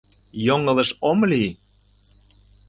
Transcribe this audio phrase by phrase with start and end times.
[0.45, 1.49] Йоҥылыш ом лий!